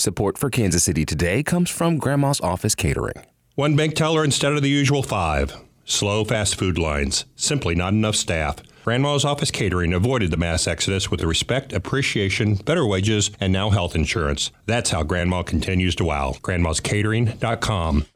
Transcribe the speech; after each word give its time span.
Support 0.00 0.38
for 0.38 0.48
Kansas 0.48 0.82
City 0.82 1.04
Today 1.04 1.42
comes 1.42 1.68
from 1.68 1.98
Grandma's 1.98 2.40
Office 2.40 2.74
Catering. 2.74 3.22
One 3.54 3.76
bank 3.76 3.94
teller 3.94 4.24
instead 4.24 4.54
of 4.54 4.62
the 4.62 4.70
usual 4.70 5.02
five. 5.02 5.54
Slow 5.84 6.24
fast 6.24 6.58
food 6.58 6.78
lines. 6.78 7.26
Simply 7.36 7.74
not 7.74 7.92
enough 7.92 8.16
staff. 8.16 8.56
Grandma's 8.82 9.26
Office 9.26 9.50
Catering 9.50 9.92
avoided 9.92 10.30
the 10.30 10.38
mass 10.38 10.66
exodus 10.66 11.10
with 11.10 11.22
respect, 11.22 11.74
appreciation, 11.74 12.54
better 12.54 12.86
wages, 12.86 13.30
and 13.40 13.52
now 13.52 13.68
health 13.68 13.94
insurance. 13.94 14.50
That's 14.64 14.88
how 14.88 15.02
Grandma 15.02 15.42
continues 15.42 15.94
to 15.96 16.06
wow. 16.06 16.32
Grandma'sCatering.com. 16.40 18.06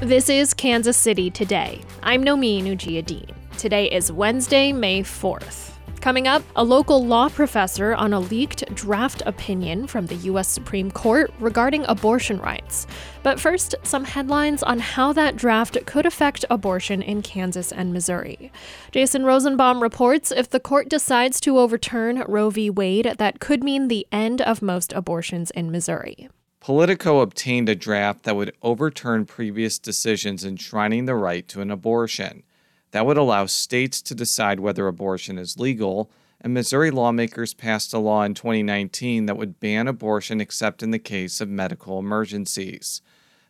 This 0.00 0.28
is 0.28 0.52
Kansas 0.52 0.96
City 0.96 1.30
Today. 1.30 1.80
I'm 2.02 2.24
Nomin 2.24 2.64
Ujiyediin. 2.64 3.30
Today 3.56 3.88
is 3.88 4.10
Wednesday, 4.10 4.72
May 4.72 5.04
4th. 5.04 5.77
Coming 6.08 6.26
up, 6.26 6.42
a 6.56 6.64
local 6.64 7.04
law 7.04 7.28
professor 7.28 7.94
on 7.94 8.14
a 8.14 8.18
leaked 8.18 8.74
draft 8.74 9.22
opinion 9.26 9.86
from 9.86 10.06
the 10.06 10.14
U.S. 10.14 10.48
Supreme 10.48 10.90
Court 10.90 11.30
regarding 11.38 11.84
abortion 11.84 12.38
rights. 12.38 12.86
But 13.22 13.38
first, 13.38 13.74
some 13.82 14.04
headlines 14.04 14.62
on 14.62 14.78
how 14.78 15.12
that 15.12 15.36
draft 15.36 15.76
could 15.84 16.06
affect 16.06 16.46
abortion 16.48 17.02
in 17.02 17.20
Kansas 17.20 17.72
and 17.72 17.92
Missouri. 17.92 18.50
Jason 18.90 19.26
Rosenbaum 19.26 19.82
reports 19.82 20.32
if 20.32 20.48
the 20.48 20.60
court 20.60 20.88
decides 20.88 21.42
to 21.42 21.58
overturn 21.58 22.24
Roe 22.26 22.48
v. 22.48 22.70
Wade, 22.70 23.16
that 23.18 23.38
could 23.38 23.62
mean 23.62 23.88
the 23.88 24.06
end 24.10 24.40
of 24.40 24.62
most 24.62 24.94
abortions 24.94 25.50
in 25.50 25.70
Missouri. 25.70 26.30
Politico 26.60 27.20
obtained 27.20 27.68
a 27.68 27.74
draft 27.74 28.22
that 28.22 28.34
would 28.34 28.56
overturn 28.62 29.26
previous 29.26 29.78
decisions 29.78 30.42
enshrining 30.42 31.04
the 31.04 31.14
right 31.14 31.46
to 31.48 31.60
an 31.60 31.70
abortion. 31.70 32.44
That 32.90 33.06
would 33.06 33.16
allow 33.18 33.46
states 33.46 34.00
to 34.02 34.14
decide 34.14 34.60
whether 34.60 34.86
abortion 34.86 35.38
is 35.38 35.58
legal, 35.58 36.10
and 36.40 36.54
Missouri 36.54 36.90
lawmakers 36.90 37.54
passed 37.54 37.92
a 37.92 37.98
law 37.98 38.22
in 38.22 38.34
2019 38.34 39.26
that 39.26 39.36
would 39.36 39.60
ban 39.60 39.88
abortion 39.88 40.40
except 40.40 40.82
in 40.82 40.90
the 40.90 40.98
case 40.98 41.40
of 41.40 41.48
medical 41.48 41.98
emergencies. 41.98 43.02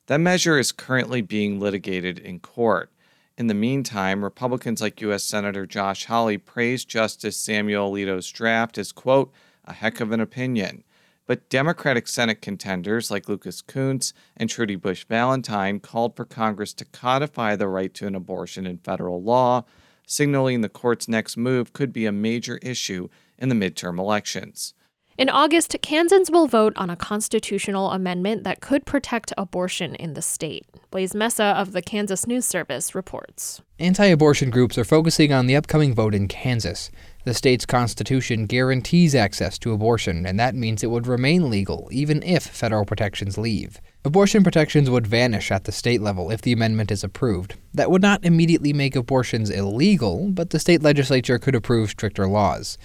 That 0.06 0.18
measure 0.18 0.58
is 0.58 0.72
currently 0.72 1.20
being 1.20 1.60
litigated 1.60 2.18
in 2.18 2.40
court. 2.40 2.90
In 3.36 3.46
the 3.46 3.54
meantime, 3.54 4.24
Republicans 4.24 4.80
like 4.80 5.00
U.S. 5.02 5.22
Senator 5.22 5.66
Josh 5.66 6.06
Hawley 6.06 6.38
praised 6.38 6.88
Justice 6.88 7.36
Samuel 7.36 7.92
Alito's 7.92 8.30
draft 8.30 8.78
as, 8.78 8.90
quote, 8.90 9.32
a 9.64 9.74
heck 9.74 10.00
of 10.00 10.10
an 10.10 10.20
opinion. 10.20 10.82
But 11.28 11.50
Democratic 11.50 12.08
Senate 12.08 12.40
contenders 12.40 13.10
like 13.10 13.28
Lucas 13.28 13.60
Kunce 13.60 14.14
and 14.34 14.48
Trudy 14.48 14.76
Busch 14.76 15.04
Valentine 15.04 15.78
called 15.78 16.16
for 16.16 16.24
Congress 16.24 16.72
to 16.72 16.86
codify 16.86 17.54
the 17.54 17.68
right 17.68 17.92
to 17.94 18.06
an 18.06 18.14
abortion 18.14 18.66
in 18.66 18.78
federal 18.78 19.22
law, 19.22 19.66
signaling 20.06 20.62
the 20.62 20.70
court's 20.70 21.06
next 21.06 21.36
move 21.36 21.74
could 21.74 21.92
be 21.92 22.06
a 22.06 22.12
major 22.12 22.56
issue 22.62 23.08
in 23.36 23.50
the 23.50 23.54
midterm 23.54 23.98
elections. 23.98 24.72
In 25.18 25.28
August, 25.28 25.74
Kansans 25.82 26.30
will 26.30 26.46
vote 26.46 26.72
on 26.76 26.90
a 26.90 26.96
constitutional 26.96 27.90
amendment 27.90 28.44
that 28.44 28.60
could 28.60 28.86
protect 28.86 29.32
abortion 29.36 29.96
in 29.96 30.14
the 30.14 30.22
state. 30.22 30.64
Blaise 30.92 31.12
Mesa 31.12 31.42
of 31.42 31.72
the 31.72 31.82
Kansas 31.82 32.28
News 32.28 32.46
Service 32.46 32.94
reports. 32.94 33.60
Anti 33.80 34.04
abortion 34.06 34.48
groups 34.48 34.78
are 34.78 34.84
focusing 34.84 35.32
on 35.32 35.48
the 35.48 35.56
upcoming 35.56 35.92
vote 35.92 36.14
in 36.14 36.28
Kansas. 36.28 36.92
The 37.24 37.34
state's 37.34 37.66
constitution 37.66 38.46
guarantees 38.46 39.16
access 39.16 39.58
to 39.58 39.72
abortion, 39.72 40.24
and 40.24 40.38
that 40.38 40.54
means 40.54 40.84
it 40.84 40.90
would 40.90 41.08
remain 41.08 41.50
legal 41.50 41.88
even 41.90 42.22
if 42.22 42.44
federal 42.44 42.84
protections 42.84 43.36
leave. 43.36 43.80
Abortion 44.04 44.44
protections 44.44 44.88
would 44.88 45.08
vanish 45.08 45.50
at 45.50 45.64
the 45.64 45.72
state 45.72 46.00
level 46.00 46.30
if 46.30 46.42
the 46.42 46.52
amendment 46.52 46.92
is 46.92 47.02
approved. 47.02 47.56
That 47.74 47.90
would 47.90 48.02
not 48.02 48.24
immediately 48.24 48.72
make 48.72 48.94
abortions 48.94 49.50
illegal, 49.50 50.28
but 50.28 50.50
the 50.50 50.60
state 50.60 50.80
legislature 50.80 51.40
could 51.40 51.56
approve 51.56 51.90
stricter 51.90 52.28
laws. 52.28 52.78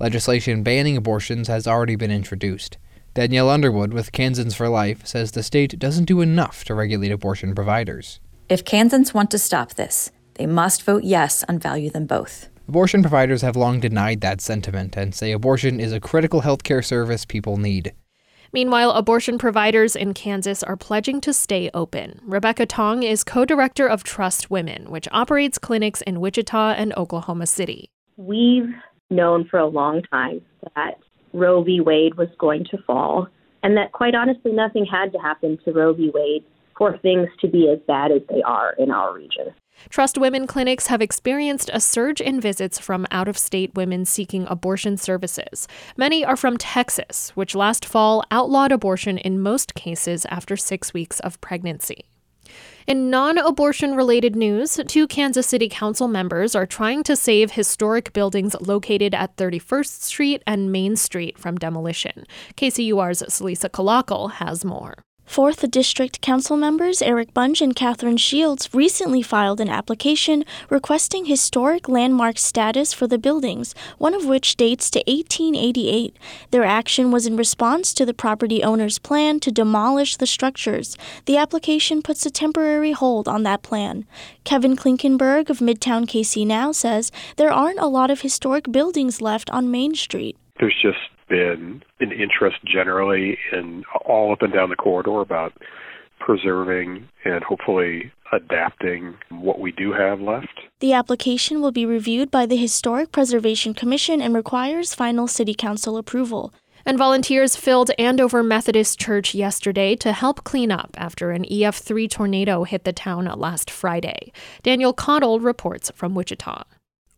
Legislation 0.00 0.62
banning 0.62 0.96
abortions 0.96 1.46
has 1.48 1.66
already 1.66 1.94
been 1.94 2.10
introduced. 2.10 2.78
Danielle 3.12 3.50
Underwood 3.50 3.92
with 3.92 4.12
Kansans 4.12 4.54
for 4.54 4.66
Life 4.66 5.06
says 5.06 5.32
the 5.32 5.42
state 5.42 5.78
doesn't 5.78 6.06
do 6.06 6.22
enough 6.22 6.64
to 6.64 6.74
regulate 6.74 7.12
abortion 7.12 7.54
providers. 7.54 8.18
If 8.48 8.64
Kansans 8.64 9.12
want 9.12 9.30
to 9.32 9.38
stop 9.38 9.74
this, 9.74 10.10
they 10.36 10.46
must 10.46 10.84
vote 10.84 11.04
yes 11.04 11.44
on 11.50 11.58
value 11.58 11.90
them 11.90 12.06
both. 12.06 12.48
Abortion 12.66 13.02
providers 13.02 13.42
have 13.42 13.56
long 13.56 13.78
denied 13.78 14.22
that 14.22 14.40
sentiment 14.40 14.96
and 14.96 15.14
say 15.14 15.32
abortion 15.32 15.78
is 15.78 15.92
a 15.92 16.00
critical 16.00 16.40
healthcare 16.40 16.82
service 16.82 17.26
people 17.26 17.58
need. 17.58 17.92
Meanwhile, 18.54 18.92
abortion 18.92 19.36
providers 19.36 19.94
in 19.94 20.14
Kansas 20.14 20.62
are 20.62 20.78
pledging 20.78 21.20
to 21.20 21.34
stay 21.34 21.68
open. 21.74 22.20
Rebecca 22.24 22.64
Tong 22.64 23.02
is 23.02 23.22
co 23.22 23.44
director 23.44 23.86
of 23.86 24.02
Trust 24.02 24.50
Women, 24.50 24.90
which 24.90 25.08
operates 25.12 25.58
clinics 25.58 26.00
in 26.00 26.20
Wichita 26.20 26.70
and 26.70 26.94
Oklahoma 26.96 27.46
City. 27.46 27.90
We've 28.16 28.74
known 29.10 29.46
for 29.48 29.58
a 29.58 29.66
long 29.66 30.02
time 30.02 30.40
that 30.74 30.98
Roe 31.32 31.62
v. 31.62 31.80
Wade 31.80 32.14
was 32.14 32.28
going 32.38 32.64
to 32.70 32.78
fall, 32.86 33.28
and 33.62 33.76
that 33.76 33.92
quite 33.92 34.14
honestly, 34.14 34.52
nothing 34.52 34.86
had 34.86 35.12
to 35.12 35.18
happen 35.18 35.58
to 35.64 35.72
Roe 35.72 35.92
v. 35.92 36.10
Wade 36.12 36.44
for 36.76 36.96
things 36.98 37.28
to 37.40 37.48
be 37.48 37.68
as 37.68 37.78
bad 37.86 38.10
as 38.10 38.22
they 38.28 38.42
are 38.42 38.74
in 38.78 38.90
our 38.90 39.14
region. 39.14 39.54
Trust 39.88 40.18
Women 40.18 40.46
clinics 40.46 40.88
have 40.88 41.00
experienced 41.00 41.70
a 41.72 41.80
surge 41.80 42.20
in 42.20 42.40
visits 42.40 42.78
from 42.78 43.06
out 43.10 43.28
of 43.28 43.38
state 43.38 43.74
women 43.74 44.04
seeking 44.04 44.46
abortion 44.48 44.96
services. 44.96 45.66
Many 45.96 46.24
are 46.24 46.36
from 46.36 46.58
Texas, 46.58 47.30
which 47.34 47.54
last 47.54 47.84
fall 47.84 48.24
outlawed 48.30 48.72
abortion 48.72 49.16
in 49.16 49.40
most 49.40 49.74
cases 49.74 50.26
after 50.26 50.56
six 50.56 50.92
weeks 50.92 51.18
of 51.20 51.40
pregnancy. 51.40 52.09
In 52.86 53.10
non 53.10 53.38
abortion 53.38 53.94
related 53.94 54.34
news, 54.34 54.80
two 54.88 55.06
Kansas 55.06 55.46
City 55.46 55.68
Council 55.68 56.08
members 56.08 56.54
are 56.54 56.66
trying 56.66 57.02
to 57.04 57.16
save 57.16 57.52
historic 57.52 58.12
buildings 58.12 58.56
located 58.60 59.14
at 59.14 59.36
31st 59.36 60.02
Street 60.02 60.42
and 60.46 60.72
Main 60.72 60.96
Street 60.96 61.38
from 61.38 61.56
demolition. 61.56 62.24
KCUR's 62.56 63.22
Celisa 63.22 63.68
Calacal 63.68 64.32
has 64.32 64.64
more. 64.64 65.04
4th 65.30 65.70
District 65.70 66.20
Council 66.20 66.56
members 66.56 67.00
Eric 67.00 67.32
Bunch 67.32 67.62
and 67.62 67.76
Katheryn 67.76 68.18
Shields 68.18 68.68
recently 68.74 69.22
filed 69.22 69.60
an 69.60 69.68
application 69.68 70.44
requesting 70.68 71.26
historic 71.26 71.88
landmark 71.88 72.36
status 72.36 72.92
for 72.92 73.06
the 73.06 73.16
buildings, 73.16 73.72
one 73.98 74.12
of 74.12 74.26
which 74.26 74.56
dates 74.56 74.90
to 74.90 74.98
1888. 75.06 76.16
Their 76.50 76.64
action 76.64 77.12
was 77.12 77.28
in 77.28 77.36
response 77.36 77.94
to 77.94 78.04
the 78.04 78.12
property 78.12 78.64
owner's 78.64 78.98
plan 78.98 79.38
to 79.40 79.52
demolish 79.52 80.16
the 80.16 80.26
structures. 80.26 80.96
The 81.26 81.36
application 81.36 82.02
puts 82.02 82.26
a 82.26 82.30
temporary 82.30 82.90
hold 82.90 83.28
on 83.28 83.44
that 83.44 83.62
plan. 83.62 84.06
Kevin 84.42 84.74
Klinkenberg 84.74 85.48
of 85.48 85.60
Midtown 85.60 86.06
KC 86.06 86.44
Now 86.44 86.72
says 86.72 87.12
there 87.36 87.52
aren't 87.52 87.78
a 87.78 87.86
lot 87.86 88.10
of 88.10 88.22
historic 88.22 88.72
buildings 88.72 89.22
left 89.22 89.48
on 89.50 89.70
Main 89.70 89.94
Street. 89.94 90.36
There's 90.58 90.76
just 90.82 90.98
been 91.30 91.82
an 92.00 92.12
interest 92.12 92.58
generally 92.66 93.38
in 93.52 93.84
all 94.04 94.32
up 94.32 94.42
and 94.42 94.52
down 94.52 94.68
the 94.68 94.76
corridor 94.76 95.20
about 95.20 95.54
preserving 96.18 97.08
and 97.24 97.42
hopefully 97.42 98.12
adapting 98.32 99.14
what 99.30 99.58
we 99.58 99.72
do 99.72 99.92
have 99.92 100.20
left. 100.20 100.60
The 100.80 100.92
application 100.92 101.60
will 101.60 101.72
be 101.72 101.86
reviewed 101.86 102.30
by 102.30 102.46
the 102.46 102.56
Historic 102.56 103.10
Preservation 103.10 103.74
Commission 103.74 104.20
and 104.20 104.34
requires 104.34 104.94
final 104.94 105.26
City 105.26 105.54
Council 105.54 105.96
approval. 105.96 106.52
And 106.86 106.96
volunteers 106.96 107.56
filled 107.56 107.90
Andover 107.98 108.42
Methodist 108.42 108.98
Church 108.98 109.34
yesterday 109.34 109.94
to 109.96 110.12
help 110.12 110.44
clean 110.44 110.70
up 110.70 110.90
after 110.96 111.30
an 111.30 111.44
EF3 111.44 112.08
tornado 112.10 112.64
hit 112.64 112.84
the 112.84 112.92
town 112.92 113.26
last 113.26 113.70
Friday. 113.70 114.32
Daniel 114.62 114.94
Caudill 114.94 115.42
reports 115.42 115.90
from 115.94 116.14
Wichita. 116.14 116.64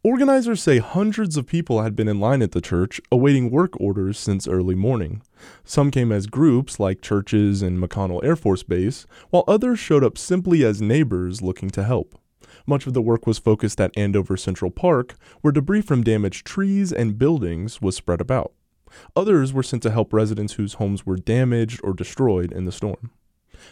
Organizers 0.04 0.60
say 0.60 0.78
hundreds 0.80 1.36
of 1.36 1.46
people 1.46 1.82
had 1.82 1.94
been 1.94 2.08
in 2.08 2.18
line 2.18 2.42
at 2.42 2.50
the 2.50 2.60
church 2.60 3.00
awaiting 3.12 3.52
work 3.52 3.80
orders 3.80 4.18
since 4.18 4.48
early 4.48 4.74
morning. 4.74 5.22
Some 5.62 5.92
came 5.92 6.10
as 6.10 6.26
groups 6.26 6.80
like 6.80 7.00
churches 7.02 7.62
and 7.62 7.78
McConnell 7.78 8.24
Air 8.24 8.34
Force 8.34 8.64
Base, 8.64 9.06
while 9.30 9.44
others 9.46 9.78
showed 9.78 10.02
up 10.02 10.18
simply 10.18 10.64
as 10.64 10.82
neighbors 10.82 11.40
looking 11.40 11.70
to 11.70 11.84
help. 11.84 12.18
Much 12.66 12.88
of 12.88 12.94
the 12.94 13.00
work 13.00 13.28
was 13.28 13.38
focused 13.38 13.80
at 13.80 13.96
Andover 13.96 14.36
Central 14.36 14.72
Park, 14.72 15.14
where 15.40 15.52
debris 15.52 15.82
from 15.82 16.02
damaged 16.02 16.44
trees 16.44 16.92
and 16.92 17.16
buildings 17.16 17.80
was 17.80 17.94
spread 17.94 18.20
about. 18.20 18.52
Others 19.14 19.52
were 19.52 19.62
sent 19.62 19.84
to 19.84 19.92
help 19.92 20.12
residents 20.12 20.54
whose 20.54 20.74
homes 20.74 21.06
were 21.06 21.16
damaged 21.16 21.80
or 21.84 21.92
destroyed 21.92 22.50
in 22.50 22.64
the 22.64 22.72
storm. 22.72 23.12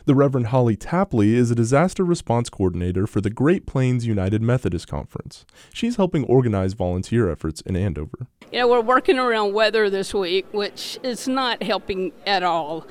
The 0.04 0.14
Reverend 0.14 0.48
Holly 0.48 0.76
Tapley 0.76 1.34
is 1.34 1.50
a 1.50 1.54
disaster 1.54 2.04
response 2.04 2.50
coordinator 2.50 3.06
for 3.06 3.20
the 3.20 3.31
Great 3.31 3.66
Plains 3.66 4.06
United 4.06 4.42
Methodist 4.42 4.88
Conference. 4.88 5.44
She's 5.72 5.96
helping 5.96 6.25
organize 6.25 6.72
volunteer 6.75 7.31
efforts 7.31 7.60
in 7.62 7.76
Andover. 7.76 8.26
You 8.52 8.60
know, 8.60 8.69
we're 8.69 8.81
working 8.81 9.19
around 9.19 9.52
weather 9.52 9.88
this 9.90 10.12
week, 10.12 10.46
which 10.52 10.98
is 11.02 11.28
not 11.28 11.62
helping 11.62 12.12
at 12.26 12.42
all. 12.42 12.87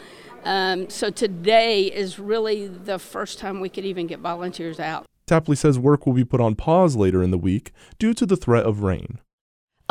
Um, 0.45 0.89
so 0.89 1.09
today 1.09 1.83
is 1.83 2.19
really 2.19 2.67
the 2.67 2.99
first 2.99 3.39
time 3.39 3.59
we 3.59 3.69
could 3.69 3.85
even 3.85 4.07
get 4.07 4.19
volunteers 4.19 4.79
out. 4.79 5.05
Tapley 5.27 5.55
says 5.55 5.77
work 5.77 6.05
will 6.05 6.13
be 6.13 6.25
put 6.25 6.41
on 6.41 6.55
pause 6.55 6.95
later 6.95 7.21
in 7.21 7.31
the 7.31 7.37
week 7.37 7.71
due 7.99 8.13
to 8.13 8.25
the 8.25 8.37
threat 8.37 8.65
of 8.65 8.81
rain. 8.81 9.19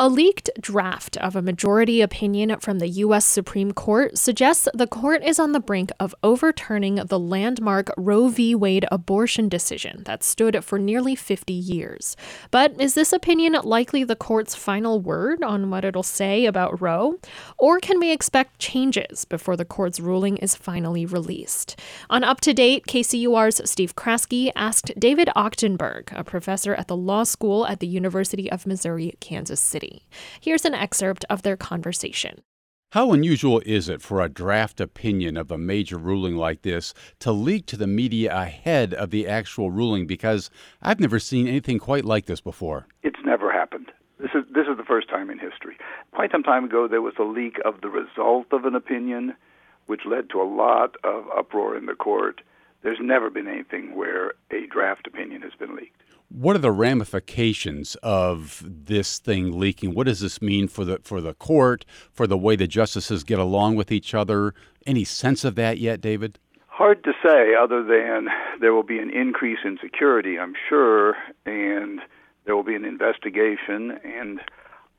A 0.01 0.07
leaked 0.07 0.49
draft 0.61 1.17
of 1.17 1.35
a 1.35 1.41
majority 1.41 1.99
opinion 1.99 2.57
from 2.61 2.79
the 2.79 2.87
U.S. 2.87 3.25
Supreme 3.25 3.73
Court 3.73 4.17
suggests 4.17 4.65
the 4.73 4.87
court 4.87 5.25
is 5.25 5.39
on 5.39 5.51
the 5.51 5.59
brink 5.59 5.91
of 5.99 6.15
overturning 6.23 6.95
the 6.95 7.19
landmark 7.19 7.89
Roe 7.97 8.29
v. 8.29 8.55
Wade 8.55 8.85
abortion 8.93 9.49
decision 9.49 10.03
that 10.05 10.23
stood 10.23 10.63
for 10.63 10.79
nearly 10.79 11.15
50 11.15 11.51
years. 11.51 12.15
But 12.49 12.79
is 12.79 12.93
this 12.93 13.11
opinion 13.11 13.57
likely 13.61 14.05
the 14.05 14.15
court's 14.15 14.55
final 14.55 15.01
word 15.01 15.43
on 15.43 15.69
what 15.69 15.83
it'll 15.83 16.01
say 16.01 16.45
about 16.45 16.79
Roe? 16.79 17.19
Or 17.57 17.81
can 17.81 17.99
we 17.99 18.13
expect 18.13 18.57
changes 18.57 19.25
before 19.25 19.57
the 19.57 19.65
court's 19.65 19.99
ruling 19.99 20.37
is 20.37 20.55
finally 20.55 21.05
released? 21.05 21.77
On 22.09 22.23
Up 22.23 22.39
to 22.41 22.53
Date, 22.53 22.85
KCUR's 22.87 23.69
Steve 23.69 23.97
Kraske 23.97 24.53
asked 24.55 24.97
David 24.97 25.27
Achtenberg, 25.35 26.17
a 26.17 26.23
professor 26.23 26.73
at 26.73 26.87
the 26.87 26.95
law 26.95 27.25
school 27.25 27.67
at 27.67 27.81
the 27.81 27.87
University 27.87 28.49
of 28.49 28.65
Missouri, 28.65 29.17
Kansas 29.19 29.59
City. 29.59 29.88
Here's 30.39 30.65
an 30.65 30.73
excerpt 30.73 31.25
of 31.29 31.41
their 31.41 31.57
conversation. 31.57 32.41
How 32.93 33.11
unusual 33.11 33.61
is 33.67 33.87
it 33.87 34.01
for 34.01 34.19
a 34.19 34.29
draft 34.29 34.81
opinion 34.81 35.37
of 35.37 35.51
a 35.51 35.59
major 35.59 35.97
ruling 35.97 36.35
like 36.35 36.63
this 36.63 36.95
to 37.19 37.31
leak 37.31 37.67
to 37.67 37.77
the 37.77 37.85
media 37.85 38.35
ahead 38.35 38.95
of 38.95 39.11
the 39.11 39.27
actual 39.27 39.69
ruling? 39.69 40.07
Because 40.07 40.49
I've 40.81 40.99
never 40.99 41.19
seen 41.19 41.47
anything 41.47 41.77
quite 41.77 42.03
like 42.03 42.25
this 42.25 42.41
before. 42.41 42.87
It's 43.03 43.19
never 43.23 43.51
happened. 43.51 43.91
This 44.19 44.31
is 44.33 44.43
this 44.51 44.65
is 44.67 44.75
the 44.75 44.83
first 44.83 45.07
time 45.07 45.29
in 45.29 45.37
history. 45.37 45.77
Quite 46.13 46.31
some 46.31 46.41
time 46.41 46.65
ago, 46.65 46.87
there 46.87 47.03
was 47.03 47.13
a 47.19 47.23
leak 47.23 47.57
of 47.63 47.81
the 47.81 47.89
result 47.89 48.47
of 48.51 48.65
an 48.65 48.73
opinion, 48.73 49.35
which 49.85 50.01
led 50.07 50.31
to 50.31 50.41
a 50.41 50.49
lot 50.49 50.95
of 51.03 51.25
uproar 51.37 51.77
in 51.77 51.85
the 51.85 51.93
court. 51.93 52.41
There's 52.81 52.97
never 52.99 53.29
been 53.29 53.47
anything 53.47 53.95
where 53.95 54.33
a 54.51 54.65
draft 54.65 55.05
opinion 55.05 55.43
has 55.43 55.53
been 55.59 55.75
leaked. 55.75 55.98
What 56.29 56.55
are 56.55 56.59
the 56.59 56.71
ramifications 56.71 57.95
of 58.03 58.63
this 58.63 59.17
thing 59.17 59.59
leaking? 59.59 59.95
What 59.95 60.05
does 60.05 60.19
this 60.19 60.43
mean 60.43 60.67
for 60.67 60.85
the 60.85 60.99
for 61.03 61.21
the 61.21 61.33
court, 61.33 61.85
for 62.11 62.27
the 62.27 62.37
way 62.37 62.55
the 62.55 62.67
justices 62.67 63.23
get 63.23 63.39
along 63.39 63.77
with 63.77 63.91
each 63.91 64.13
other? 64.13 64.53
Any 64.85 65.03
sense 65.03 65.43
of 65.43 65.55
that 65.55 65.79
yet, 65.79 66.01
David? 66.01 66.37
Hard 66.67 67.03
to 67.03 67.13
say, 67.21 67.55
other 67.55 67.83
than 67.83 68.27
there 68.61 68.73
will 68.73 68.83
be 68.83 68.99
an 68.99 69.09
increase 69.09 69.59
in 69.65 69.79
security, 69.81 70.37
I'm 70.37 70.53
sure, 70.69 71.17
and 71.45 71.99
there 72.45 72.55
will 72.55 72.63
be 72.63 72.75
an 72.75 72.85
investigation, 72.85 73.99
and 74.05 74.39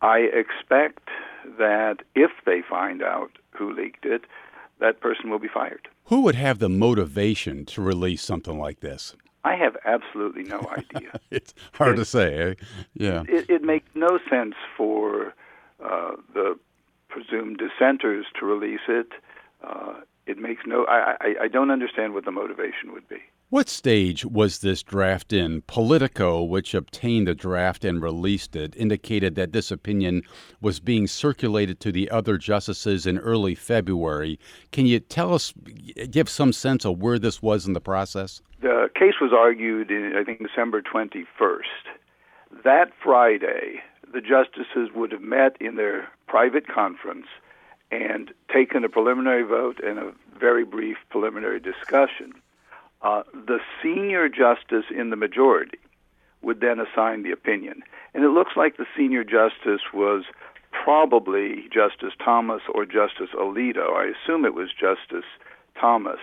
I 0.02 0.28
expect 0.32 1.08
that 1.58 1.98
if 2.14 2.32
they 2.44 2.60
find 2.68 3.02
out 3.02 3.30
who 3.52 3.72
leaked 3.72 4.04
it, 4.04 4.24
that 4.80 5.00
person 5.00 5.30
will 5.30 5.38
be 5.38 5.48
fired. 5.48 5.88
Who 6.04 6.22
would 6.22 6.34
have 6.34 6.58
the 6.58 6.68
motivation 6.68 7.64
to 7.66 7.80
release 7.80 8.22
something 8.22 8.58
like 8.58 8.80
this? 8.80 9.14
I 9.44 9.56
have 9.56 9.76
absolutely 9.84 10.44
no 10.44 10.60
idea. 10.76 11.18
it's 11.30 11.54
hard 11.74 11.94
it, 11.94 11.96
to 11.96 12.04
say. 12.04 12.34
Eh? 12.34 12.54
Yeah. 12.94 13.22
It, 13.28 13.48
it, 13.48 13.62
makes 13.62 13.88
no 13.94 14.18
sense 14.28 14.54
for 14.76 15.34
uh, 15.82 16.12
the 16.34 16.58
presumed 17.08 17.58
dissenters 17.58 18.26
to 18.38 18.46
release 18.46 18.80
it. 18.88 19.08
Uh, 19.62 20.00
it 20.26 20.38
makes 20.38 20.62
no. 20.66 20.84
I, 20.86 21.16
I, 21.20 21.34
I 21.42 21.48
don't 21.48 21.70
understand 21.70 22.14
what 22.14 22.24
the 22.24 22.30
motivation 22.30 22.92
would 22.92 23.08
be. 23.08 23.18
What 23.50 23.68
stage 23.68 24.24
was 24.24 24.60
this 24.60 24.80
draft 24.84 25.32
in? 25.32 25.62
Politico, 25.62 26.44
which 26.44 26.72
obtained 26.72 27.26
the 27.26 27.34
draft 27.34 27.84
and 27.84 28.00
released 28.00 28.54
it, 28.54 28.76
indicated 28.76 29.34
that 29.34 29.52
this 29.52 29.72
opinion 29.72 30.22
was 30.60 30.78
being 30.78 31.08
circulated 31.08 31.80
to 31.80 31.90
the 31.90 32.08
other 32.12 32.38
justices 32.38 33.06
in 33.06 33.18
early 33.18 33.56
February. 33.56 34.38
Can 34.70 34.86
you 34.86 35.00
tell 35.00 35.34
us, 35.34 35.52
give 36.12 36.28
some 36.28 36.52
sense 36.52 36.84
of 36.84 37.02
where 37.02 37.18
this 37.18 37.42
was 37.42 37.66
in 37.66 37.72
the 37.72 37.80
process? 37.80 38.40
The 38.60 38.69
case 39.00 39.14
was 39.20 39.32
argued 39.32 39.90
in, 39.90 40.14
I 40.16 40.24
think, 40.24 40.40
December 40.40 40.82
21st. 40.82 41.62
That 42.64 42.90
Friday, 43.02 43.80
the 44.12 44.20
justices 44.20 44.90
would 44.94 45.10
have 45.12 45.22
met 45.22 45.56
in 45.60 45.76
their 45.76 46.08
private 46.26 46.66
conference 46.68 47.26
and 47.90 48.32
taken 48.52 48.84
a 48.84 48.88
preliminary 48.88 49.42
vote 49.42 49.80
and 49.82 49.98
a 49.98 50.12
very 50.38 50.64
brief 50.64 50.98
preliminary 51.10 51.60
discussion 51.60 52.34
uh, 53.02 53.22
the 53.32 53.58
senior 53.82 54.28
justice 54.28 54.84
in 54.94 55.10
the 55.10 55.16
majority 55.16 55.78
would 56.42 56.60
then 56.60 56.78
assign 56.80 57.22
the 57.22 57.30
opinion. 57.30 57.82
And 58.14 58.24
it 58.24 58.30
looks 58.30 58.52
like 58.56 58.76
the 58.76 58.86
senior 58.96 59.24
justice 59.24 59.82
was 59.92 60.24
probably 60.72 61.68
Justice 61.72 62.14
Thomas 62.22 62.62
or 62.72 62.84
Justice 62.84 63.30
Alito. 63.34 63.94
I 63.94 64.12
assume 64.12 64.44
it 64.44 64.54
was 64.54 64.70
Justice 64.70 65.28
Thomas. 65.78 66.20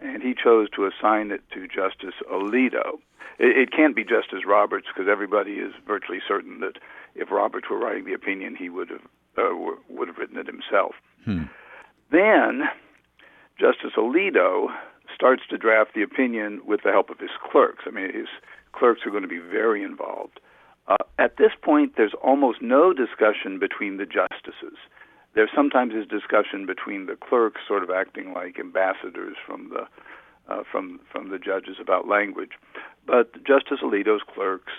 And 0.00 0.22
he 0.22 0.34
chose 0.34 0.68
to 0.76 0.86
assign 0.86 1.30
it 1.30 1.42
to 1.52 1.66
Justice 1.66 2.14
Alito. 2.30 2.98
It, 3.38 3.56
it 3.56 3.72
can't 3.72 3.96
be 3.96 4.04
Justice 4.04 4.44
Roberts 4.46 4.86
because 4.92 5.08
everybody 5.10 5.52
is 5.54 5.72
virtually 5.86 6.20
certain 6.26 6.60
that 6.60 6.78
if 7.14 7.30
Roberts 7.30 7.68
were 7.70 7.78
writing 7.78 8.04
the 8.04 8.14
opinion, 8.14 8.56
he 8.56 8.68
would 8.68 8.90
have 8.90 9.02
uh, 9.36 9.54
would 9.88 10.08
have 10.08 10.18
written 10.18 10.38
it 10.38 10.46
himself. 10.46 10.94
Hmm. 11.24 11.44
Then 12.10 12.62
Justice 13.58 13.92
Alito 13.96 14.68
starts 15.14 15.42
to 15.50 15.58
draft 15.58 15.94
the 15.94 16.02
opinion 16.02 16.60
with 16.64 16.82
the 16.84 16.90
help 16.90 17.10
of 17.10 17.18
his 17.18 17.30
clerks. 17.50 17.84
I 17.86 17.90
mean, 17.90 18.12
his 18.12 18.28
clerks 18.72 19.00
are 19.04 19.10
going 19.10 19.22
to 19.22 19.28
be 19.28 19.38
very 19.38 19.82
involved. 19.82 20.40
Uh, 20.86 20.96
at 21.18 21.36
this 21.36 21.52
point, 21.60 21.94
there's 21.96 22.14
almost 22.22 22.62
no 22.62 22.92
discussion 22.92 23.58
between 23.58 23.96
the 23.96 24.06
justices. 24.06 24.78
There 25.38 25.48
sometimes 25.54 25.94
is 25.94 26.04
discussion 26.04 26.66
between 26.66 27.06
the 27.06 27.14
clerks, 27.14 27.60
sort 27.68 27.84
of 27.84 27.90
acting 27.90 28.32
like 28.32 28.58
ambassadors 28.58 29.36
from 29.46 29.68
the 29.68 29.86
uh, 30.52 30.64
from 30.68 30.98
from 31.12 31.30
the 31.30 31.38
judges 31.38 31.76
about 31.80 32.08
language. 32.08 32.58
But 33.06 33.44
Justice 33.44 33.78
Alito's 33.80 34.22
clerks 34.34 34.72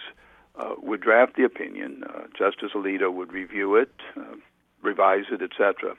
uh, 0.58 0.74
would 0.80 1.00
draft 1.00 1.38
the 1.38 1.46
opinion. 1.46 2.04
Uh, 2.04 2.24
Justice 2.38 2.72
Alito 2.76 3.10
would 3.10 3.32
review 3.32 3.78
it, 3.78 3.94
uh, 4.18 4.36
revise 4.82 5.32
it, 5.32 5.42
etc. 5.42 5.96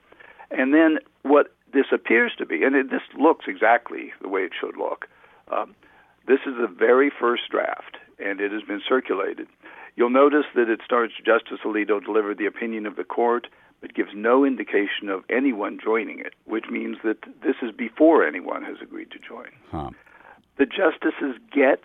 And 0.50 0.74
then 0.74 0.98
what 1.22 1.54
this 1.72 1.86
appears 1.90 2.32
to 2.36 2.44
be, 2.44 2.62
and 2.62 2.76
it, 2.76 2.90
this 2.90 3.00
looks 3.18 3.46
exactly 3.48 4.12
the 4.20 4.28
way 4.28 4.42
it 4.42 4.52
should 4.60 4.76
look. 4.76 5.08
Um, 5.50 5.74
this 6.28 6.40
is 6.44 6.52
the 6.60 6.68
very 6.68 7.08
first 7.08 7.48
draft, 7.50 7.96
and 8.18 8.42
it 8.42 8.52
has 8.52 8.64
been 8.64 8.82
circulated. 8.86 9.48
You'll 9.96 10.10
notice 10.10 10.44
that 10.54 10.68
it 10.68 10.80
starts 10.84 11.14
Justice 11.24 11.60
Alito 11.64 12.04
delivered 12.04 12.36
the 12.36 12.44
opinion 12.44 12.84
of 12.84 12.96
the 12.96 13.04
court, 13.04 13.46
but 13.80 13.94
gives 13.94 14.10
no 14.14 14.44
indication 14.44 15.08
of 15.08 15.24
anyone 15.30 15.78
joining 15.82 16.18
it, 16.18 16.34
which 16.44 16.66
means 16.70 16.98
that 17.04 17.18
this 17.42 17.56
is 17.62 17.72
before 17.72 18.26
anyone 18.26 18.62
has 18.62 18.76
agreed 18.82 19.10
to 19.10 19.18
join. 19.18 19.48
Huh. 19.70 19.90
The 20.58 20.66
justices 20.66 21.40
get 21.50 21.82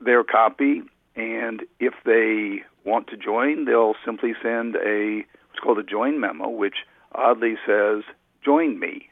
their 0.00 0.24
copy, 0.24 0.82
and 1.16 1.62
if 1.80 1.94
they 2.04 2.62
want 2.84 3.08
to 3.08 3.16
join, 3.16 3.66
they'll 3.66 3.96
simply 4.04 4.32
send 4.42 4.76
a 4.76 5.24
what's 5.48 5.60
called 5.62 5.78
a 5.78 5.82
join 5.82 6.20
memo, 6.20 6.48
which 6.48 6.76
oddly 7.12 7.56
says 7.66 8.04
join 8.44 8.78
me, 8.78 9.08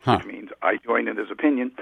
huh. 0.00 0.18
which 0.18 0.26
means 0.26 0.50
I 0.62 0.76
join 0.84 1.08
in 1.08 1.16
his 1.16 1.30
opinion. 1.30 1.72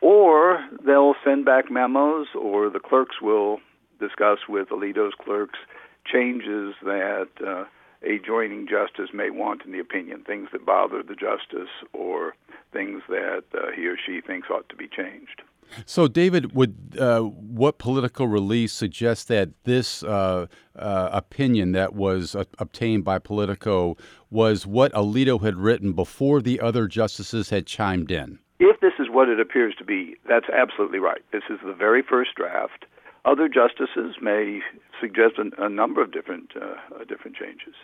Or 0.00 0.62
they'll 0.84 1.14
send 1.24 1.44
back 1.44 1.70
memos, 1.70 2.28
or 2.38 2.68
the 2.68 2.80
clerks 2.80 3.20
will 3.22 3.60
discuss 4.00 4.38
with 4.48 4.68
Alito's 4.68 5.14
clerks 5.18 5.58
changes 6.04 6.74
that 6.82 7.28
uh, 7.46 7.64
a 8.04 8.18
joining 8.24 8.66
justice 8.66 9.10
may 9.12 9.30
want 9.30 9.62
in 9.64 9.72
the 9.72 9.78
opinion, 9.80 10.22
things 10.24 10.48
that 10.52 10.64
bother 10.64 11.02
the 11.02 11.14
justice 11.14 11.70
or 11.92 12.34
things 12.72 13.02
that 13.08 13.44
uh, 13.54 13.70
he 13.74 13.86
or 13.86 13.96
she 13.96 14.20
thinks 14.20 14.48
ought 14.50 14.68
to 14.68 14.76
be 14.76 14.88
changed. 14.88 15.42
So, 15.86 16.08
David, 16.08 16.54
would 16.54 16.96
uh, 16.98 17.20
what 17.22 17.78
political 17.78 18.28
release 18.28 18.72
suggest 18.72 19.28
that 19.28 19.50
this 19.64 20.02
uh, 20.02 20.46
uh, 20.76 21.08
opinion 21.12 21.72
that 21.72 21.94
was 21.94 22.34
uh, 22.34 22.44
obtained 22.58 23.04
by 23.04 23.18
Politico 23.18 23.96
was 24.30 24.66
what 24.66 24.92
Alito 24.92 25.42
had 25.42 25.56
written 25.56 25.92
before 25.92 26.40
the 26.40 26.60
other 26.60 26.86
justices 26.86 27.50
had 27.50 27.66
chimed 27.66 28.10
in? 28.10 28.38
If 28.60 28.80
this 28.80 28.92
is 28.98 29.08
what 29.10 29.28
it 29.28 29.40
appears 29.40 29.74
to 29.78 29.84
be, 29.84 30.16
that's 30.28 30.48
absolutely 30.50 30.98
right. 30.98 31.22
This 31.32 31.42
is 31.50 31.58
the 31.64 31.72
very 31.72 32.02
first 32.02 32.34
draft. 32.36 32.84
Other 33.24 33.48
justices 33.48 34.16
may 34.20 34.60
suggest 35.00 35.34
a, 35.38 35.64
a 35.64 35.68
number 35.68 36.02
of 36.02 36.12
different 36.12 36.52
uh, 36.60 37.04
different 37.08 37.36
changes. 37.36 37.74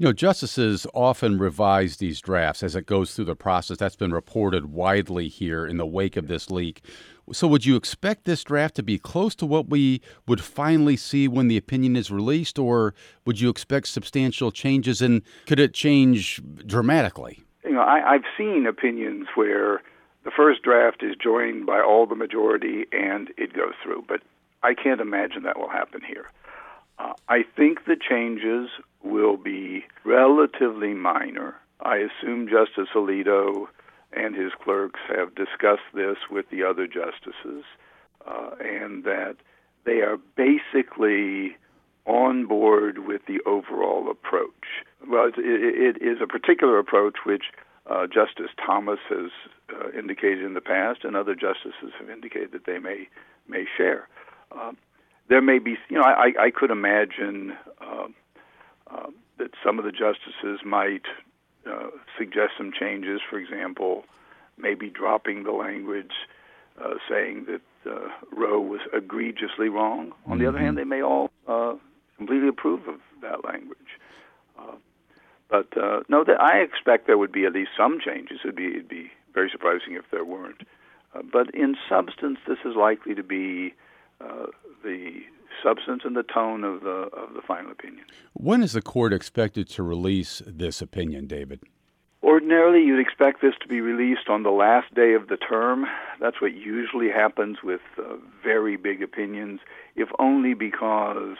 You 0.00 0.04
know, 0.04 0.12
justices 0.12 0.86
often 0.94 1.40
revise 1.40 1.96
these 1.96 2.20
drafts 2.20 2.62
as 2.62 2.76
it 2.76 2.86
goes 2.86 3.14
through 3.14 3.24
the 3.24 3.34
process. 3.34 3.78
That's 3.78 3.96
been 3.96 4.12
reported 4.12 4.66
widely 4.66 5.26
here 5.26 5.66
in 5.66 5.76
the 5.76 5.86
wake 5.86 6.16
of 6.16 6.28
this 6.28 6.52
leak. 6.52 6.84
So, 7.32 7.48
would 7.48 7.66
you 7.66 7.74
expect 7.74 8.24
this 8.24 8.44
draft 8.44 8.76
to 8.76 8.84
be 8.84 9.00
close 9.00 9.34
to 9.34 9.44
what 9.44 9.68
we 9.68 10.00
would 10.28 10.40
finally 10.40 10.96
see 10.96 11.26
when 11.26 11.48
the 11.48 11.56
opinion 11.56 11.96
is 11.96 12.12
released, 12.12 12.60
or 12.60 12.94
would 13.26 13.40
you 13.40 13.50
expect 13.50 13.88
substantial 13.88 14.52
changes? 14.52 15.02
And 15.02 15.22
could 15.46 15.58
it 15.58 15.74
change 15.74 16.40
dramatically? 16.64 17.42
You 17.64 17.72
know, 17.72 17.80
I, 17.80 18.14
I've 18.14 18.24
seen 18.36 18.66
opinions 18.68 19.26
where 19.34 19.82
the 20.22 20.30
first 20.30 20.62
draft 20.62 21.02
is 21.02 21.16
joined 21.20 21.66
by 21.66 21.80
all 21.80 22.06
the 22.06 22.14
majority 22.14 22.86
and 22.92 23.30
it 23.36 23.52
goes 23.52 23.74
through, 23.82 24.04
but 24.06 24.20
I 24.62 24.74
can't 24.74 25.00
imagine 25.00 25.42
that 25.42 25.58
will 25.58 25.68
happen 25.68 26.02
here. 26.06 26.30
Uh, 26.98 27.12
I 27.28 27.44
think 27.56 27.84
the 27.84 27.96
changes 27.96 28.70
will 29.02 29.36
be 29.36 29.84
relatively 30.04 30.94
minor. 30.94 31.56
I 31.80 31.98
assume 31.98 32.48
Justice 32.48 32.88
Alito 32.94 33.66
and 34.12 34.34
his 34.34 34.52
clerks 34.62 35.00
have 35.08 35.34
discussed 35.34 35.88
this 35.94 36.16
with 36.30 36.48
the 36.50 36.64
other 36.64 36.86
justices, 36.86 37.64
uh, 38.26 38.50
and 38.60 39.04
that 39.04 39.36
they 39.84 40.00
are 40.00 40.18
basically 40.36 41.56
on 42.06 42.46
board 42.46 43.06
with 43.06 43.20
the 43.26 43.40
overall 43.46 44.10
approach. 44.10 44.84
Well, 45.06 45.26
it, 45.26 45.34
it 45.36 46.02
is 46.02 46.18
a 46.22 46.26
particular 46.26 46.78
approach 46.78 47.18
which 47.24 47.44
uh, 47.88 48.06
Justice 48.06 48.50
Thomas 48.64 48.98
has 49.08 49.30
uh, 49.72 49.90
indicated 49.96 50.42
in 50.42 50.54
the 50.54 50.60
past, 50.60 51.04
and 51.04 51.14
other 51.16 51.34
justices 51.34 51.92
have 51.98 52.10
indicated 52.10 52.52
that 52.52 52.66
they 52.66 52.78
may 52.78 53.08
may 53.46 53.64
share. 53.76 54.08
Uh, 54.52 54.72
there 55.28 55.42
may 55.42 55.58
be, 55.58 55.76
you 55.88 55.98
know, 55.98 56.04
I, 56.04 56.32
I 56.38 56.50
could 56.50 56.70
imagine 56.70 57.52
uh, 57.80 58.06
uh, 58.90 59.06
that 59.38 59.50
some 59.64 59.78
of 59.78 59.84
the 59.84 59.92
justices 59.92 60.60
might 60.64 61.04
uh, 61.66 61.88
suggest 62.16 62.52
some 62.56 62.72
changes. 62.78 63.20
For 63.28 63.38
example, 63.38 64.04
maybe 64.56 64.88
dropping 64.88 65.44
the 65.44 65.52
language 65.52 66.12
uh, 66.82 66.94
saying 67.08 67.46
that 67.46 67.90
uh, 67.90 68.08
Roe 68.32 68.60
was 68.60 68.80
egregiously 68.92 69.68
wrong. 69.68 70.12
On 70.26 70.32
mm-hmm. 70.32 70.42
the 70.42 70.48
other 70.48 70.58
hand, 70.58 70.76
mm-hmm. 70.76 70.90
they 70.90 70.96
may 70.96 71.02
all 71.02 71.30
uh, 71.46 71.74
completely 72.16 72.48
approve 72.48 72.86
of 72.88 73.00
that 73.22 73.44
language. 73.44 73.78
Uh, 74.58 74.76
but 75.50 75.76
uh, 75.76 76.00
no, 76.08 76.24
that 76.24 76.40
I 76.40 76.58
expect 76.58 77.06
there 77.06 77.18
would 77.18 77.32
be 77.32 77.44
at 77.44 77.52
least 77.52 77.70
some 77.76 77.98
changes. 78.04 78.40
It'd 78.44 78.56
be, 78.56 78.68
it'd 78.68 78.88
be 78.88 79.10
very 79.32 79.50
surprising 79.50 79.94
if 79.94 80.04
there 80.10 80.24
weren't. 80.24 80.62
Uh, 81.14 81.22
but 81.22 81.54
in 81.54 81.76
substance, 81.88 82.38
this 82.46 82.58
is 82.64 82.76
likely 82.76 83.14
to 83.14 83.22
be 83.22 83.74
uh, 84.20 84.46
the 84.84 85.22
substance 85.62 86.02
and 86.04 86.16
the 86.16 86.22
tone 86.22 86.64
of 86.64 86.82
the 86.82 87.08
of 87.12 87.34
the 87.34 87.42
final 87.42 87.70
opinion. 87.70 88.04
When 88.32 88.62
is 88.62 88.72
the 88.72 88.82
court 88.82 89.12
expected 89.12 89.68
to 89.70 89.82
release 89.82 90.42
this 90.46 90.80
opinion, 90.80 91.26
David? 91.26 91.60
Ordinarily, 92.22 92.82
you'd 92.84 93.00
expect 93.00 93.40
this 93.40 93.54
to 93.62 93.68
be 93.68 93.80
released 93.80 94.28
on 94.28 94.42
the 94.42 94.50
last 94.50 94.92
day 94.92 95.14
of 95.14 95.28
the 95.28 95.36
term. 95.36 95.86
That's 96.20 96.40
what 96.40 96.52
usually 96.52 97.10
happens 97.10 97.58
with 97.62 97.80
uh, 97.96 98.16
very 98.42 98.76
big 98.76 99.02
opinions, 99.02 99.60
if 99.94 100.08
only 100.18 100.54
because 100.54 101.36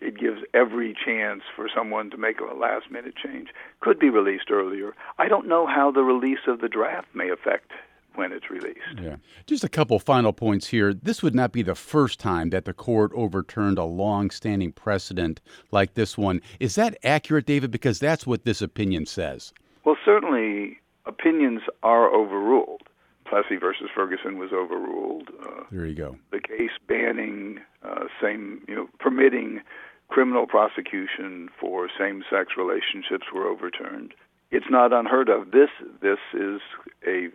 it 0.00 0.18
gives 0.18 0.40
every 0.52 0.94
chance 0.94 1.42
for 1.54 1.68
someone 1.74 2.10
to 2.10 2.16
make 2.16 2.40
a 2.40 2.54
last 2.54 2.90
minute 2.90 3.14
change. 3.16 3.48
Could 3.80 3.98
be 3.98 4.10
released 4.10 4.50
earlier. 4.50 4.94
I 5.18 5.28
don't 5.28 5.48
know 5.48 5.66
how 5.66 5.90
the 5.90 6.02
release 6.02 6.46
of 6.46 6.60
the 6.60 6.68
draft 6.68 7.08
may 7.14 7.30
affect 7.30 7.72
when 8.16 8.32
it's 8.32 8.50
released. 8.50 9.00
Yeah. 9.00 9.16
Just 9.46 9.64
a 9.64 9.68
couple 9.68 9.98
final 9.98 10.32
points 10.32 10.66
here. 10.66 10.92
This 10.92 11.22
would 11.22 11.34
not 11.34 11.52
be 11.52 11.62
the 11.62 11.74
first 11.74 12.18
time 12.18 12.50
that 12.50 12.64
the 12.64 12.72
court 12.72 13.12
overturned 13.14 13.78
a 13.78 13.84
long 13.84 14.30
standing 14.30 14.72
precedent 14.72 15.40
like 15.70 15.94
this 15.94 16.18
one. 16.18 16.40
Is 16.60 16.74
that 16.74 16.98
accurate, 17.04 17.46
David? 17.46 17.70
Because 17.70 17.98
that's 17.98 18.26
what 18.26 18.44
this 18.44 18.60
opinion 18.60 19.06
says. 19.06 19.52
Well, 19.84 19.96
certainly 20.04 20.78
opinions 21.04 21.62
are 21.82 22.12
overruled. 22.12 22.82
Plessy 23.24 23.56
versus 23.56 23.88
Ferguson 23.94 24.38
was 24.38 24.52
overruled. 24.52 25.30
Uh, 25.42 25.64
there 25.70 25.86
you 25.86 25.94
go. 25.94 26.16
The 26.30 26.40
case 26.40 26.70
banning 26.86 27.60
uh, 27.82 28.04
same, 28.22 28.62
you 28.68 28.74
know, 28.74 28.88
permitting 29.00 29.60
criminal 30.08 30.46
prosecution 30.46 31.48
for 31.60 31.88
same-sex 31.98 32.52
relationships 32.56 33.26
were 33.34 33.46
overturned. 33.46 34.14
It's 34.52 34.66
not 34.70 34.92
unheard 34.92 35.28
of. 35.28 35.50
This 35.50 35.70
this 36.00 36.20
is 36.32 36.60
a 37.04 37.28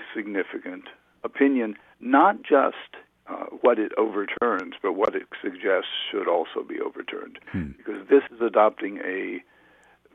very 0.00 0.24
significant 0.24 0.84
opinion, 1.24 1.76
not 2.00 2.42
just 2.42 2.76
uh, 3.28 3.44
what 3.60 3.78
it 3.78 3.92
overturns, 3.96 4.74
but 4.82 4.94
what 4.94 5.14
it 5.14 5.26
suggests 5.42 5.90
should 6.10 6.28
also 6.28 6.62
be 6.66 6.80
overturned, 6.80 7.38
hmm. 7.52 7.68
because 7.76 8.06
this 8.08 8.22
is 8.32 8.40
adopting 8.40 8.98
a 8.98 9.38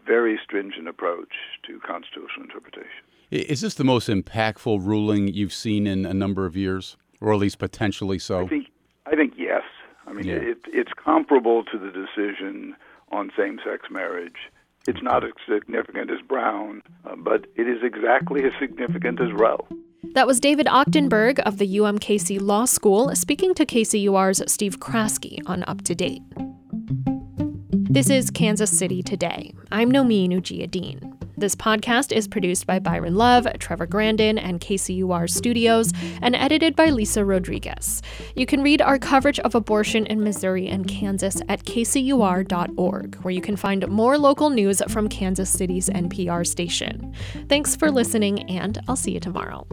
very 0.06 0.40
stringent 0.44 0.88
approach 0.88 1.34
to 1.66 1.80
constitutional 1.80 2.44
interpretation. 2.44 3.04
Is 3.32 3.62
this 3.62 3.74
the 3.74 3.84
most 3.84 4.08
impactful 4.08 4.86
ruling 4.86 5.28
you've 5.28 5.54
seen 5.54 5.88
in 5.88 6.06
a 6.06 6.14
number 6.14 6.46
of 6.46 6.56
years, 6.56 6.96
or 7.22 7.34
at 7.34 7.40
least 7.40 7.58
potentially 7.58 8.20
so? 8.20 8.46
I 8.46 8.48
think, 8.48 8.68
I 9.06 9.16
think 9.16 9.34
yes. 9.38 9.64
I 10.06 10.14
mean, 10.14 10.28
yeah. 10.28 10.36
it, 10.36 10.58
it's 10.68 10.92
comparable 11.04 11.64
to 11.66 11.80
the 11.80 11.92
decision 11.92 12.76
on 13.12 13.32
same-sex 13.38 13.88
marriage. 13.90 14.52
It's 14.88 15.02
not 15.02 15.24
as 15.24 15.32
significant 15.50 16.12
as 16.12 16.22
Brown, 16.28 16.82
uh, 17.06 17.16
but 17.16 17.48
it 17.56 17.68
is 17.68 17.80
exactly 17.84 18.44
as 18.44 18.52
significant 18.60 19.20
as 19.20 19.34
Roe. 19.34 19.68
That 20.14 20.28
was 20.28 20.40
David 20.40 20.68
Achtenberg 20.68 21.40
of 21.40 21.58
the 21.58 21.78
UMKC 21.78 22.40
Law 22.40 22.66
School 22.66 23.16
speaking 23.16 23.56
to 23.56 23.66
KCUR's 23.66 24.44
Steve 24.52 24.80
Kraske 24.80 25.40
on 25.48 25.64
Up 25.68 25.82
to 25.84 25.96
Date. 25.96 26.22
This 27.72 28.10
is 28.10 28.30
Kansas 28.30 28.78
City 28.78 29.02
Today. 29.02 29.54
I'm 29.72 29.92
Nomin 29.92 30.30
Ujiyediin. 30.30 31.15
This 31.38 31.56
podcast 31.56 32.14
is 32.16 32.28
produced 32.28 32.66
by 32.66 32.80
Byron 32.80 33.16
Love, 33.16 33.46
Trevor 33.60 33.86
Grandin, 33.86 34.38
and 34.38 34.62
KCUR 34.62 35.30
Studios, 35.30 35.92
and 36.22 36.34
edited 36.36 36.76
by 36.76 36.90
Lisa 36.92 37.26
Rodriguez. 37.26 38.02
You 38.36 38.46
can 38.46 38.64
read 38.64 38.82
our 38.82 38.98
coverage 38.98 39.40
of 39.40 39.54
abortion 39.54 40.06
in 40.06 40.24
Missouri 40.24 40.68
and 40.68 40.88
Kansas 40.88 41.42
at 41.50 41.66
kcur.org, 41.66 43.16
where 43.16 43.34
you 43.34 43.42
can 43.42 43.58
find 43.58 43.86
more 43.90 44.18
local 44.18 44.50
news 44.50 44.82
from 44.88 45.10
Kansas 45.10 45.50
City's 45.50 45.90
NPR 45.90 46.48
station. 46.48 47.14
Thanks 47.50 47.76
for 47.76 47.92
listening, 47.92 48.50
and 48.50 48.80
I'll 48.88 48.96
see 48.96 49.12
you 49.12 49.20
tomorrow. 49.20 49.68